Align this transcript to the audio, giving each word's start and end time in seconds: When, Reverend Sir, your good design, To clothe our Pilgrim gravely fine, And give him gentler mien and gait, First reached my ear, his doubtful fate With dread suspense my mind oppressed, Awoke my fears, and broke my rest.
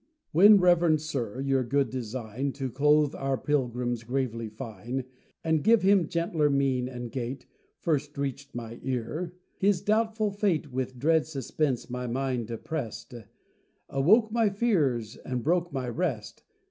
When, 0.31 0.57
Reverend 0.59 0.99
Sir, 0.99 1.41
your 1.41 1.63
good 1.63 1.91
design, 1.91 2.53
To 2.53 2.71
clothe 2.71 3.13
our 3.13 3.37
Pilgrim 3.37 3.93
gravely 3.97 4.49
fine, 4.49 5.03
And 5.43 5.63
give 5.63 5.83
him 5.83 6.07
gentler 6.07 6.49
mien 6.49 6.89
and 6.89 7.11
gait, 7.11 7.45
First 7.77 8.17
reached 8.17 8.55
my 8.55 8.79
ear, 8.81 9.35
his 9.59 9.79
doubtful 9.79 10.31
fate 10.31 10.71
With 10.71 10.97
dread 10.97 11.27
suspense 11.27 11.87
my 11.87 12.07
mind 12.07 12.49
oppressed, 12.49 13.13
Awoke 13.89 14.31
my 14.31 14.49
fears, 14.49 15.17
and 15.17 15.43
broke 15.43 15.71
my 15.71 15.87
rest. 15.87 16.41